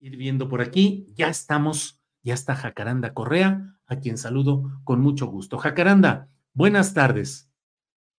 [0.00, 1.06] Ir viendo por aquí.
[1.14, 5.58] Ya estamos, ya está Jacaranda Correa, a quien saludo con mucho gusto.
[5.58, 7.50] Jacaranda, buenas tardes.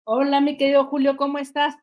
[0.04, 1.76] Hola, mi querido Julio, ¿cómo estás?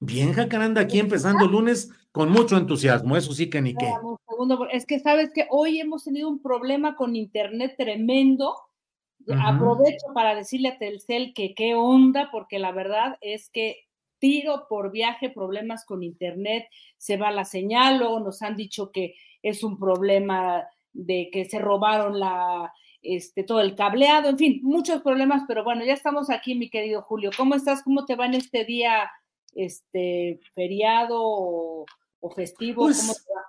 [0.00, 3.92] Bien, Jacaranda, aquí empezando el lunes con mucho entusiasmo, eso sí que ni qué.
[4.28, 8.54] Segundo, es que sabes que hoy hemos tenido un problema con internet tremendo.
[9.44, 13.86] Aprovecho para decirle a Telcel que qué onda, porque la verdad es que
[14.22, 19.16] tiro por viaje problemas con internet, se va la señal, o nos han dicho que
[19.42, 20.62] es un problema
[20.92, 22.72] de que se robaron la,
[23.02, 27.02] este, todo el cableado, en fin, muchos problemas, pero bueno, ya estamos aquí, mi querido
[27.02, 27.30] Julio.
[27.36, 27.82] ¿Cómo estás?
[27.82, 29.10] ¿Cómo te va en este día,
[29.56, 31.84] este, feriado o,
[32.20, 32.84] o festivo?
[32.84, 33.42] Pues, ¿Cómo te va?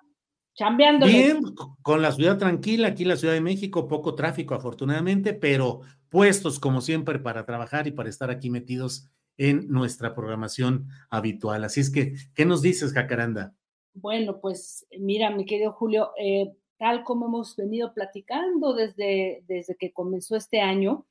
[0.55, 1.11] Chambeándole.
[1.11, 1.41] Bien,
[1.83, 6.81] con la ciudad tranquila, aquí la Ciudad de México, poco tráfico afortunadamente, pero puestos como
[6.81, 11.63] siempre para trabajar y para estar aquí metidos en nuestra programación habitual.
[11.63, 13.55] Así es que, ¿qué nos dices, Jacaranda?
[13.93, 19.91] Bueno, pues mira, mi querido Julio, eh, tal como hemos venido platicando desde, desde que
[19.91, 21.05] comenzó este año,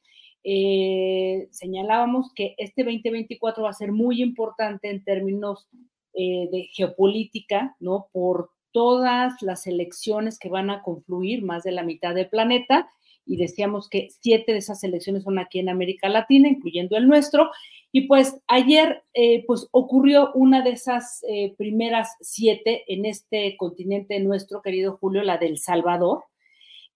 [0.45, 5.69] eh, señalábamos que este 2024 va a ser muy importante en términos
[6.15, 8.09] eh, de geopolítica, ¿no?
[8.13, 12.91] Por todas las elecciones que van a confluir, más de la mitad del planeta,
[13.25, 17.51] y decíamos que siete de esas elecciones son aquí en América Latina, incluyendo el nuestro,
[17.95, 24.19] y pues ayer eh, pues ocurrió una de esas eh, primeras siete en este continente
[24.19, 26.25] nuestro, querido Julio, la del Salvador,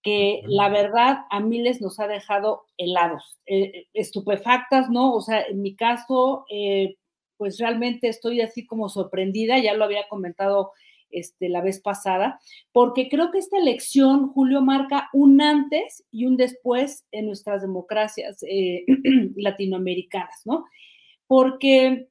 [0.03, 5.13] que la verdad a miles nos ha dejado helados, eh, estupefactas, ¿no?
[5.15, 6.47] O sea, en mi caso,
[7.37, 10.73] pues realmente estoy así como sorprendida, ya lo había comentado
[11.11, 12.41] este, la vez pasada,
[12.73, 18.43] porque creo que esta elección, Julio, marca un antes y un después en nuestras democracias
[18.49, 18.85] eh,
[19.37, 20.65] latinoamericanas, ¿no?
[21.27, 22.09] Porque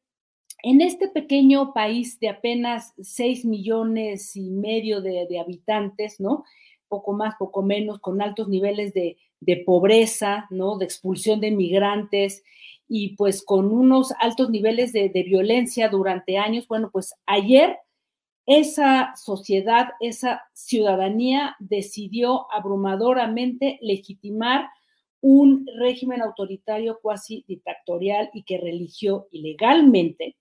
[0.64, 6.44] en este pequeño país de apenas 6 millones y medio de, habitantes, ¿no?
[6.88, 10.78] Poco más, poco menos, con altos niveles de, de pobreza, ¿no?
[10.78, 12.44] De expulsión de migrantes
[12.88, 16.68] y pues con unos altos niveles de violencia durante años.
[16.68, 17.78] Bueno, pues ayer
[18.46, 24.70] esa sociedad, esa ciudadanía decidió abrumadoramente legitimar
[25.22, 30.36] un régimen autoritario cuasi dictatorial y que religió ilegalmente,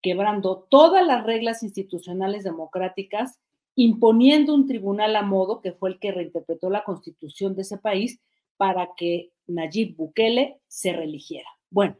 [0.00, 3.38] quebrando todas las reglas institucionales democráticas,
[3.74, 8.20] imponiendo un tribunal a modo que fue el que reinterpretó la constitución de ese país
[8.56, 11.48] para que Nayib Bukele se religiera.
[11.70, 11.96] Bueno,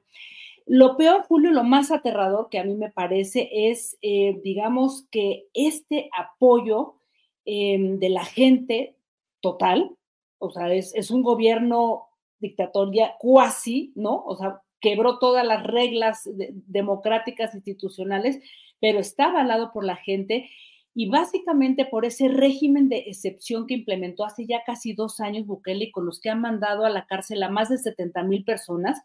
[0.67, 5.47] Lo peor, Julio, lo más aterrador que a mí me parece es, eh, digamos, que
[5.55, 6.97] este apoyo
[7.45, 8.97] em, de la gente
[9.41, 9.97] total,
[10.39, 12.09] o sea, es, un gobierno
[12.39, 14.25] dictatoria cuasi, ¿no?
[14.25, 16.29] O sea, quebró todas las reglas
[16.67, 18.41] democráticas institucionales,
[18.81, 20.49] pero está avalado por la gente
[20.95, 25.87] y básicamente por ese régimen de excepción que implementó hace ya casi dos años Bukele
[25.87, 29.01] y con los que han mandado a la cárcel a más de 70 mil personas,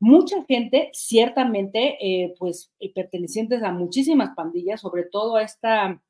[0.00, 6.02] mucha gente, ciertamente, eh, pues eh, pertenecientes a muchísimas pandillas, sobre todo a esta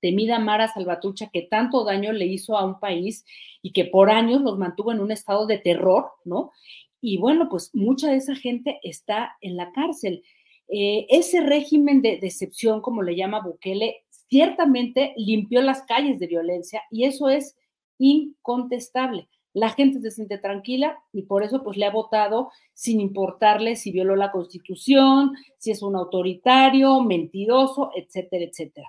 [0.00, 3.24] temida Mara Salvatrucha que tanto daño le hizo a un país
[3.62, 6.52] y que por años los mantuvo en un estado de terror, ¿no?
[7.00, 10.22] Y bueno, pues mucha de esa gente está en la cárcel.
[10.68, 16.82] Eh, ese régimen de decepción, como le llama Bukele, ciertamente limpió las calles de violencia
[16.90, 17.56] y eso es
[17.98, 19.28] incontestable.
[19.58, 23.90] La gente se siente tranquila y por eso pues le ha votado sin importarle si
[23.90, 28.88] violó la constitución, si es un autoritario, mentiroso, etcétera, etcétera.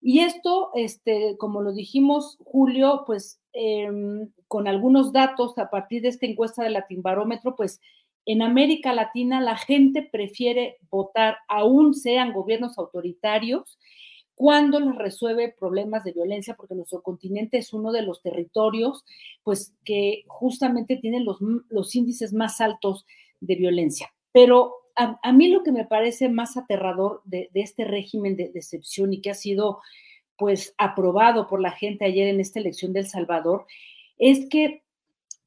[0.00, 6.08] Y esto, este, como lo dijimos, Julio, pues em, con algunos datos a partir de
[6.08, 7.80] esta encuesta de Latinbarómetro, pues
[8.24, 13.78] en América Latina la gente prefiere votar, aún sean gobiernos autoritarios,
[14.36, 19.04] cuando les resuelve problemas de violencia, porque nuestro continente es uno de los territorios,
[19.42, 21.38] pues que justamente tienen los,
[21.70, 23.06] los índices más altos
[23.40, 24.12] de violencia.
[24.32, 29.22] Pero a, mí lo que me parece más aterrador de, este régimen de decepción y
[29.22, 29.80] que ha sido
[30.36, 33.66] pues aprobado por la gente ayer en esta elección del Salvador,
[34.18, 34.82] es que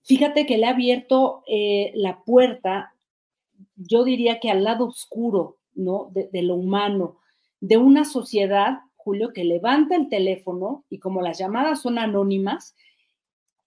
[0.01, 2.95] fíjate que le ha abierto eh, la puerta,
[3.75, 6.09] yo diría que al lado oscuro, ¿no?
[6.11, 7.19] de lo humano,
[7.61, 12.75] de una sociedad, Julio, que levanta el teléfono y como las llamadas son anónimas,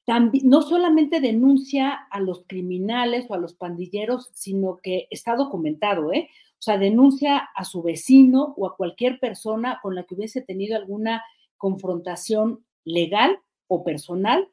[0.04, 6.12] también, no solamente denuncia a los criminales o a los pandilleros, sino que está documentado,
[6.12, 6.28] ¿eh?
[6.58, 10.76] O sea, denuncia a su vecino o a cualquier persona con la que hubiese tenido
[10.76, 11.22] alguna
[11.56, 14.48] confrontación legal o personal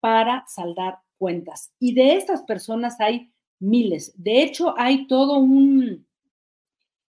[0.00, 1.72] para saldar cuentas.
[1.78, 4.12] Y de estas personas hay miles.
[4.16, 6.06] De hecho, hay todo un,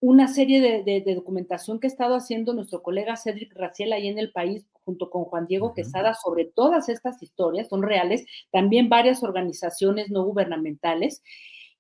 [0.02, 4.32] una serie de, documentación que ha estado haciendo nuestro colega Cedric Raciel ahí en el
[4.32, 10.10] país, junto con Juan Diego Quesada, sobre todas estas historias, son reales, también varias organizaciones
[10.10, 11.22] no gubernamentales.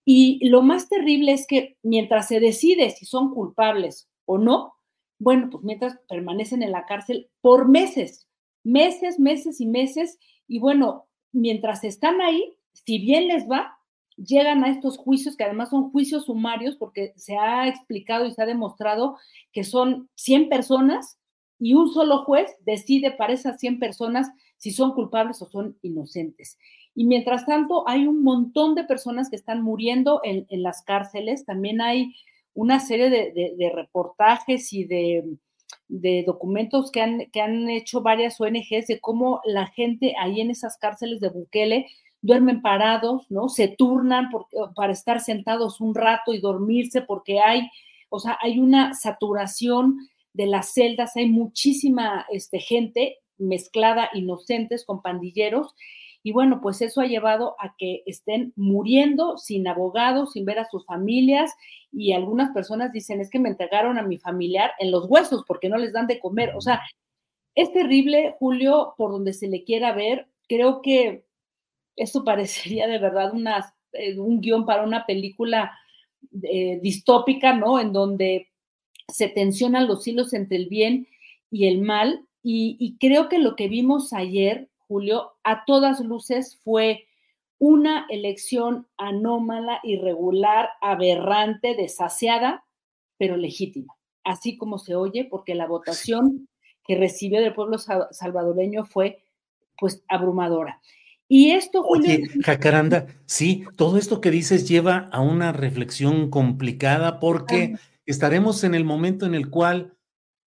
[0.03, 4.73] Y lo más terrible es que mientras se decide si son culpables o no,
[5.17, 8.27] bueno, pues mientras permanecen en la cárcel por meses,
[8.63, 10.17] meses, meses y meses,
[10.47, 13.78] y bueno, mientras están ahí, si bien les va,
[14.25, 18.41] llegan a estos juicios, que además son juicios sumarios, porque se ha explicado y se
[18.41, 19.17] ha demostrado
[19.51, 21.17] que son 100 personas
[21.59, 26.57] y un solo juez decide para esas 100 personas si son culpables o son inocentes.
[26.95, 31.45] Y mientras tanto, hay un montón de personas que están muriendo en, las cárceles.
[31.45, 32.13] También hay
[32.53, 35.23] una serie de, reportajes y de,
[36.25, 40.77] documentos que han, que han hecho varias ONGs de cómo la gente ahí en esas
[40.77, 41.87] cárceles de Bukele
[42.21, 43.49] duermen parados, ¿no?
[43.49, 44.29] Se turnan
[44.75, 47.69] para estar sentados un rato y dormirse porque hay,
[48.09, 49.97] o sea, hay una saturación
[50.33, 55.73] de las celdas, hay muchísima este, gente mezclada, inocentes con pandilleros.
[56.21, 60.69] Y bueno, pues eso ha llevado a que estén muriendo sin abogados, sin ver a
[60.69, 61.51] sus familias.
[61.91, 65.69] Y algunas personas dicen, es que me entregaron a mi familiar en los huesos porque
[65.69, 66.53] no les dan de comer.
[66.57, 66.81] O sea,
[67.55, 70.27] es terrible, Julio, por donde se le quiera ver.
[70.49, 71.23] Creo que
[71.99, 73.33] esto parecería de verdad
[73.93, 75.77] eh, un guion para una película
[76.43, 77.79] eh, distópica, ¿no?
[77.79, 78.49] En donde
[79.07, 81.07] se tensionan los hilos entre el bien
[81.51, 82.25] y el mal.
[82.41, 87.05] Y, creo que lo que vimos ayer, Julio, a todas luces fue
[87.57, 92.63] una elección anómala, irregular, aberrante, desasiada,
[93.17, 96.47] pero legítima, así como se oye, porque la votación
[96.87, 99.21] que recibió del pueblo salvadoreño fue
[99.77, 100.81] pues abrumadora.
[101.31, 107.75] Y esto, Oye, Jacaranda, sí, todo esto que dices lleva a una reflexión complicada porque
[108.07, 109.95] estaremos en el momento en el cual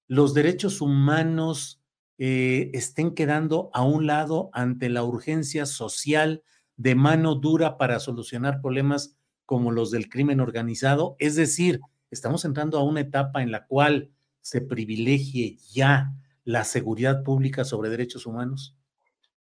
[0.08, 1.80] los derechos humanos
[2.18, 6.42] eh, estén quedando a un lado ante la urgencia social
[6.76, 11.14] de mano dura para solucionar problemas como los del crimen organizado.
[11.20, 14.10] Es decir, estamos entrando a una etapa en la cual
[14.40, 16.12] se privilegie ya
[16.44, 18.76] la seguridad pública sobre derechos humanos.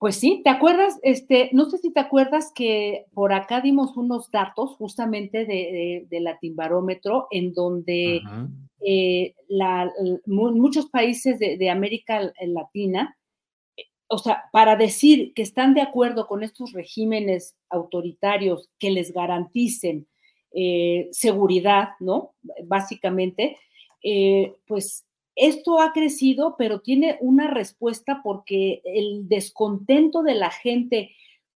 [0.04, 0.98] Pues sí, ¿te acuerdas?
[1.00, 6.20] Este, no sé si te acuerdas que por acá dimos unos datos justamente de, de,
[6.20, 8.20] Latinbarómetro en donde
[8.86, 9.34] eh,
[10.26, 13.16] muchos países de, América Latina,
[13.78, 19.10] eh, o sea, para decir que están de acuerdo con estos regímenes autoritarios que les
[19.10, 20.06] garanticen
[20.52, 22.34] eh, seguridad, ¿no?
[22.66, 23.56] Básicamente,
[24.02, 25.06] eh, pues
[25.36, 31.10] esto ha crecido, pero tiene una respuesta porque el descontento de la gente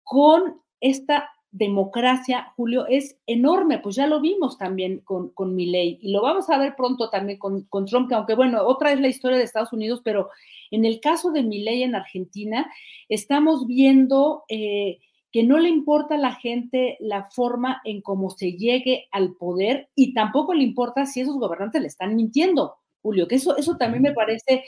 [0.02, 6.12] con esta democracia, Julio, es enorme, pues ya lo vimos también con, con Milley y
[6.12, 9.38] lo vamos a ver pronto también con, Trump, que aunque bueno, otra es la historia
[9.38, 10.28] de Estados Unidos, pero
[10.70, 12.70] en el caso de Milley en Argentina,
[13.08, 14.98] estamos viendo eh,
[15.32, 19.88] que no le importa a la gente la forma en cómo se llegue al poder
[19.94, 24.02] y tampoco le importa si esos gobernantes le están mintiendo, Julio, que eso, eso también
[24.02, 24.64] me parece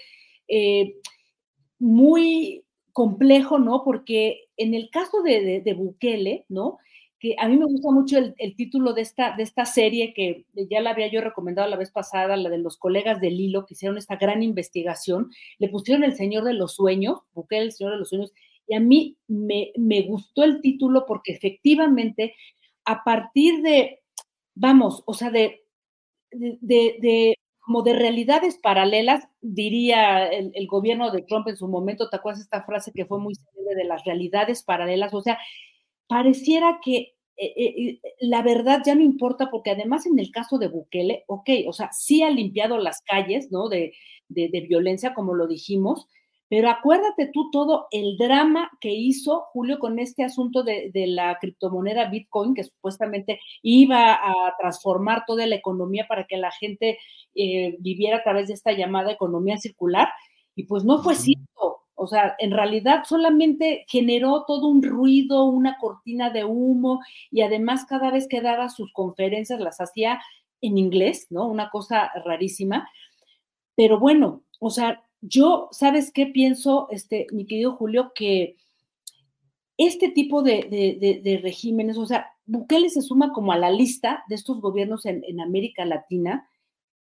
[0.46, 0.94] eh,
[1.80, 3.82] muy complejo, ¿no?
[3.84, 6.78] Porque en el caso de, de, Bukele, ¿no?
[7.18, 10.46] Que a mí me gusta mucho el, el, título de esta, de esta serie que
[10.70, 13.74] ya la había yo recomendado la vez pasada, la de los colegas de Lilo, que
[13.74, 17.98] hicieron esta gran investigación, le pusieron El Señor de los Sueños, Bukele, El Señor de
[17.98, 18.32] los Sueños,
[18.68, 22.36] y a mí me, me gustó el título porque efectivamente,
[22.84, 24.00] a partir de,
[24.54, 25.64] vamos, o sea, de,
[26.30, 27.34] de, de
[27.68, 32.62] como de realidades paralelas, diría el, gobierno de Trump en su momento, ¿te acuerdas esta
[32.62, 35.12] frase que fue muy célebre de las realidades paralelas?
[35.12, 35.36] O sea,
[36.06, 40.68] pareciera que eh, eh, la verdad ya no importa, porque además en el caso de
[40.68, 43.68] Bukele, ok, o sea, sí ha limpiado las calles, ¿no?
[43.68, 43.92] De,
[44.30, 46.08] de, de violencia, como lo dijimos,
[46.48, 52.08] pero acuérdate tú todo el drama que hizo Julio con este asunto de, la criptomoneda
[52.08, 56.98] Bitcoin, que supuestamente iba a transformar toda la economía para que la gente
[57.38, 60.08] eh, viviera a través de esta llamada economía circular.
[60.56, 61.84] Y pues no fue cierto.
[61.94, 67.86] O sea, en realidad solamente generó todo un ruido, una cortina de humo y además
[67.86, 70.20] cada vez que daba sus conferencias las hacía
[70.60, 71.46] en inglés, ¿no?
[71.46, 72.88] Una cosa rarísima.
[73.76, 78.12] Pero bueno, o sea, yo, ¿sabes qué pienso, este, mi querido Julio?
[78.14, 78.56] Que
[79.76, 84.60] este tipo de, regímenes, o sea, Bukele se suma como a la lista de estos
[84.60, 86.48] gobiernos en, en América Latina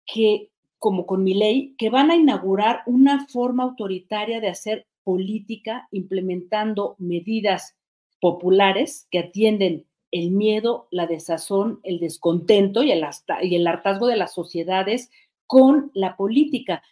[0.07, 5.89] que, como con mi ley, que van a inaugurar una forma autoritaria de hacer política
[5.91, 7.77] implementando medidas
[8.21, 13.05] populares que atienden el miedo, la desazón, el descontento y el,
[13.43, 15.11] y el hartazgo de las sociedades
[15.47, 16.83] con la política.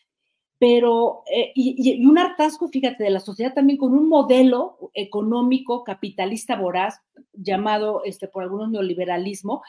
[0.59, 6.57] Pero, eh, y, un hartazgo, fíjate, de la sociedad también con un modelo económico capitalista
[6.57, 7.01] voraz,
[7.33, 9.63] llamado este, por algunos neoliberalismo,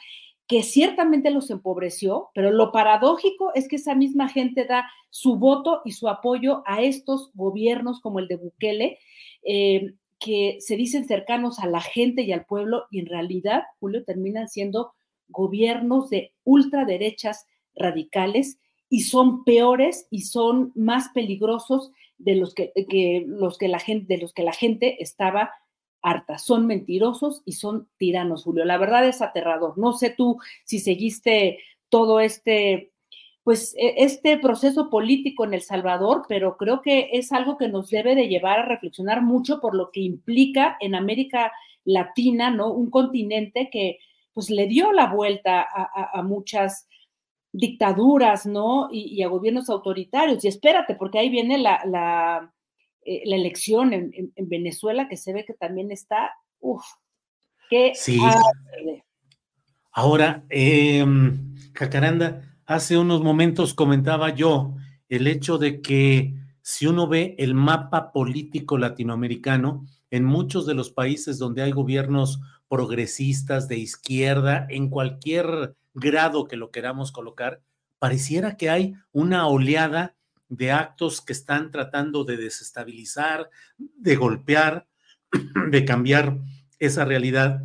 [0.51, 5.81] que ciertamente los empobreció, pero lo paradójico es que esa misma gente da su voto
[5.85, 8.99] y su apoyo a estos gobiernos como el de Bukele,
[9.45, 14.03] eh, que se dicen cercanos a la gente y al pueblo, y en realidad, Julio,
[14.03, 14.91] terminan siendo
[15.29, 22.73] gobiernos de ultraderechas radicales y son peores y son más peligrosos de los que,
[23.25, 25.51] los que la gente, de los que la gente estaba
[26.01, 26.37] harta.
[26.37, 28.65] Son mentirosos y son tiranos, Julio.
[28.65, 29.77] La verdad es aterrador.
[29.77, 32.91] No sé tú si seguiste todo este,
[33.43, 37.89] pues, e, este proceso político en El Salvador, pero creo que es algo que nos
[37.89, 41.51] debe de llevar a reflexionar mucho por lo que implica en América
[41.83, 42.71] Latina, ¿no?
[42.71, 43.99] Un continente que,
[44.33, 46.87] pues, le dio la vuelta a muchas
[47.53, 48.89] dictaduras, ¿no?
[48.91, 50.43] Y, a gobiernos autoritarios.
[50.43, 52.51] Y espérate, porque ahí viene la,
[53.03, 56.83] eh, elección en, Venezuela, que se ve que también está, uff,
[57.69, 57.93] qué...
[57.95, 58.19] Sí.
[59.91, 61.05] Ahora, eh,
[61.73, 64.75] Jacaranda, hace unos momentos comentaba yo
[65.09, 70.91] el hecho de que si uno ve el mapa político latinoamericano, en muchos de los
[70.91, 72.39] países donde hay gobiernos
[72.69, 77.61] progresistas de izquierda, en cualquier grado que lo queramos colocar,
[77.99, 80.15] pareciera que hay una oleada
[80.51, 84.85] de actos que están tratando de desestabilizar, de golpear,
[85.71, 86.39] de cambiar
[86.77, 87.63] esa realidad.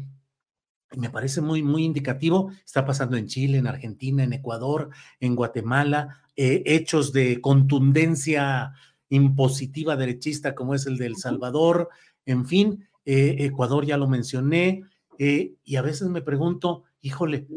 [0.97, 2.52] Me parece muy, muy indicativo.
[2.64, 8.73] Está pasando en Chile, en Argentina, en Ecuador, en Guatemala, eh, hechos de contundencia
[9.09, 11.88] impositiva derechista como es el de El Salvador.
[12.25, 14.85] En fin, eh, Ecuador ya lo mencioné.
[15.19, 17.49] Eh, y a veces me pregunto, híjole,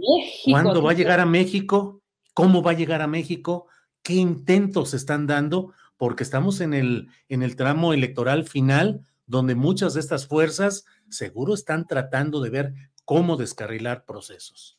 [0.45, 2.01] ¿cuándo va a llegar a México?
[2.33, 3.67] ¿Cómo va a llegar a México?
[4.03, 5.73] ¿Qué intentos están dando?
[5.97, 11.53] Porque estamos en el, en el tramo electoral final, donde muchas de estas fuerzas seguro
[11.53, 12.73] están tratando de ver
[13.05, 14.77] cómo descarrilar procesos.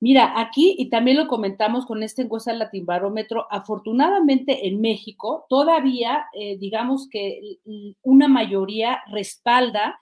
[0.00, 6.26] Mira, aquí, y también lo comentamos con esta encuesta del Barómetro, afortunadamente en México todavía,
[6.34, 7.58] eh, digamos que
[8.02, 9.98] una mayoría respalda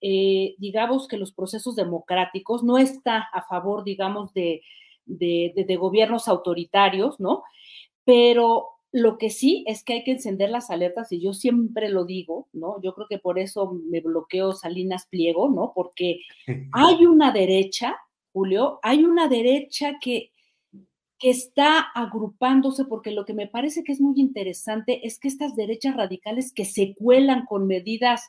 [0.00, 4.62] eh, digamos que los procesos democráticos, no está a favor, digamos, de,
[5.06, 7.42] de, gobiernos autoritarios, ¿no?
[8.08, 12.06] Pero lo que sí es que hay que encender las alertas y yo siempre lo
[12.06, 12.80] digo, ¿no?
[12.80, 15.72] Yo creo que por eso me bloqueo Salinas Pliego, ¿no?
[15.74, 16.20] Porque
[16.72, 17.98] hay una derecha,
[18.32, 20.32] Julio, hay una derecha que,
[21.18, 25.54] que está agrupándose porque lo que me parece que es muy interesante es que estas
[25.54, 28.22] derechas radicales que se cuelan con medidas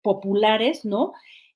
[0.00, 1.12] populares, ¿no?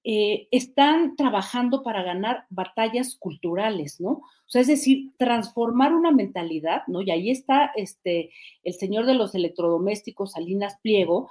[0.08, 4.10] Eh, están trabajando para ganar batallas culturales, ¿no?
[4.10, 7.02] O sea, es decir, transformar una mentalidad, ¿no?
[7.02, 8.30] Y ahí está este,
[8.62, 11.28] el señor de los electrodomésticos, Salinas Pliego,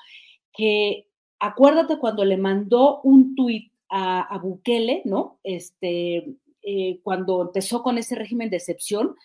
[0.51, 1.07] que
[1.39, 5.39] acuérdate cuando le mandó un tuit a, Bukele, ¿no?
[5.41, 9.15] Este, eh, cuando empezó con ese régimen de excepción,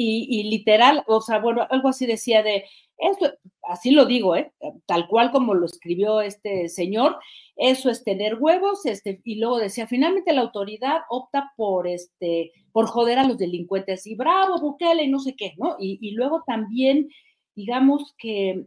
[0.00, 2.66] y, literal, o sea, bueno, algo así decía de,
[2.98, 3.32] eso,
[3.64, 4.52] así lo digo, ¿eh?
[4.86, 7.16] tal cual como lo escribió este señor,
[7.58, 12.86] eso es tener huevos, este, y luego decía, finalmente la autoridad opta por, este, por
[12.86, 15.76] joder a los delincuentes, y bravo, Bukele, y no sé qué, ¿no?
[15.80, 17.08] Y, luego también,
[17.56, 18.66] digamos que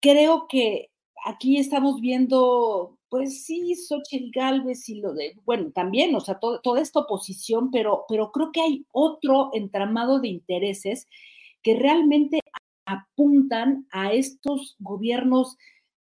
[0.00, 0.90] creo que
[1.24, 6.80] aquí estamos viendo pues sí, Xochitl Galvez y lo de, bueno, también, o sea, toda
[6.80, 11.06] esta oposición, pero, pero creo que hay otro entramado de intereses
[11.62, 12.40] que realmente
[12.86, 15.58] apuntan a estos gobiernos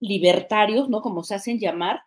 [0.03, 1.01] libertarios, ¿no?
[1.01, 2.01] Como se hacen llamar,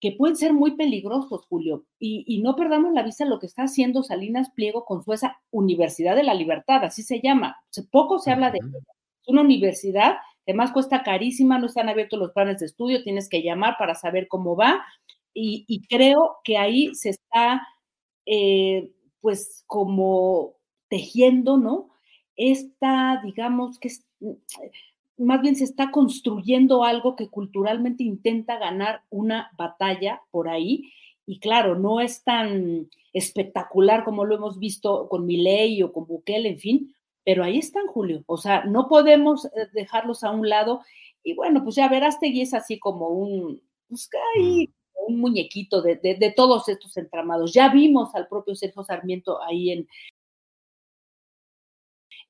[0.00, 1.84] que pueden ser muy peligrosos, Julio.
[1.98, 6.16] Y, no perdamos la vista lo que está haciendo Salinas Pliego con su esa Universidad
[6.16, 7.56] de la Libertad, así se llama.
[7.90, 8.78] Poco se habla de ella.
[9.22, 13.42] Es una universidad Además, cuesta carísima, no están abiertos los planes de estudio, tienes que
[13.42, 14.84] llamar para saber cómo va.
[15.34, 17.66] Y, creo que ahí se está,
[18.26, 20.56] eh, pues, como
[20.88, 21.90] tejiendo, ¿no?
[22.36, 24.32] Esta, digamos, que mm,
[25.22, 30.92] más bien se está construyendo algo que culturalmente intenta ganar una batalla por ahí.
[31.26, 36.48] Y claro, no es tan espectacular como lo hemos visto con Milei o con Bukele,
[36.50, 38.24] en fin, pero ahí están, Julio.
[38.26, 40.80] O sea, no podemos eh, dejarlos a un lado.
[41.22, 44.72] Y bueno, pues ya verás, Tegui es así como un, pues ahí,
[45.06, 47.52] un muñequito de, de, todos estos entramados.
[47.52, 49.88] Ya vimos al propio Sergio Sarmiento ahí en,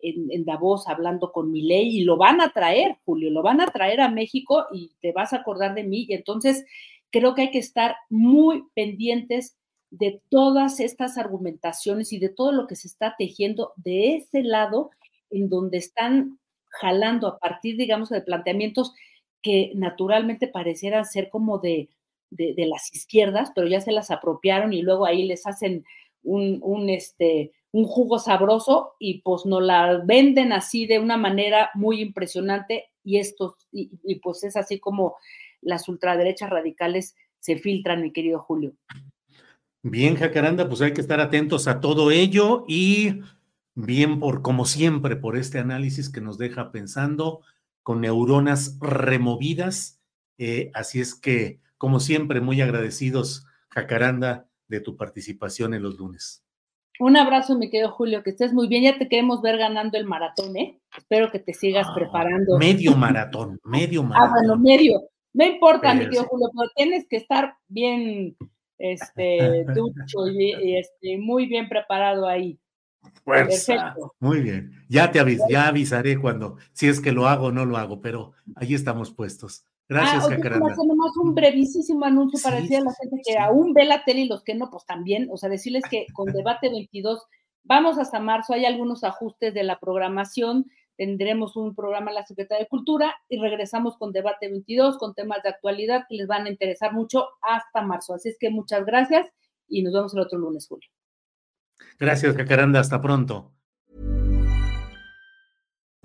[0.02, 4.00] en, Davos hablando con Milei y lo van a traer, Julio, lo van a traer
[4.00, 6.06] a México y te vas a acordar de mí.
[6.08, 6.64] Y entonces
[7.10, 9.56] creo que hay que estar muy pendientes
[9.90, 14.90] de todas estas argumentaciones y de todo lo que se está tejiendo de ese lado
[15.30, 16.38] en donde están
[16.68, 18.94] jalando a partir, digamos, de planteamientos
[19.42, 21.90] que naturalmente parecieran ser como de,
[22.30, 25.84] de, las izquierdas, pero ya se las apropiaron y luego ahí les hacen
[26.22, 31.70] un, un, este, un jugo sabroso y pues nos la venden así de una manera
[31.74, 35.16] muy impresionante y estos, y, y pues es así como
[35.60, 38.74] las ultraderechas radicales se filtran, mi querido Julio.
[39.82, 43.20] Bien, Jacaranda, pues hay que estar atentos a todo ello y
[43.74, 47.40] bien por, como siempre, por este análisis que nos deja pensando
[47.82, 50.00] con neuronas removidas.
[50.38, 56.41] Eh, así es que, como siempre, muy agradecidos, Jacaranda, de tu participación en los lunes.
[57.02, 58.84] Un abrazo, mi querido Julio, que estés muy bien.
[58.84, 60.80] Ya te queremos ver ganando el maratón, ¿eh?
[60.96, 62.56] Espero que te sigas ah, preparando.
[62.58, 64.28] Medio maratón, medio maratón.
[64.28, 65.00] Ah, bueno, medio.
[65.32, 68.36] No importa, mi querido Julio, pero tienes que estar bien
[68.78, 72.60] este, ducho y, este, muy bien preparado ahí.
[73.24, 74.14] Perfecto.
[74.20, 74.70] Muy bien.
[74.88, 78.00] Ya te avis ya avisaré cuando, si es que lo hago o no lo hago,
[78.00, 79.64] pero ahí estamos puestos.
[79.92, 80.74] Gracias, ah, Jacaranda.
[80.74, 84.28] Nomás un brevísimo anuncio para decir a la gente que aún ve la tele y
[84.28, 87.22] los que no, pues también, o sea, decirles que con Debate 22
[87.64, 92.64] vamos hasta marzo, hay algunos ajustes de la programación, tendremos un programa en la Secretaría
[92.64, 96.50] de Cultura y regresamos con Debate 22, con temas de actualidad que les van a
[96.50, 98.14] interesar mucho hasta marzo.
[98.14, 99.28] Así es que muchas gracias
[99.68, 100.88] y nos vemos el otro lunes, Julio.
[101.98, 102.80] Gracias, Jacaranda.
[102.80, 103.52] Hasta pronto.